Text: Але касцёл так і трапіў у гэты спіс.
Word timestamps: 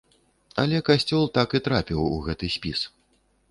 Але 0.63 0.79
касцёл 0.87 1.29
так 1.37 1.55
і 1.61 1.63
трапіў 1.69 1.99
у 2.17 2.19
гэты 2.31 2.53
спіс. 2.57 2.79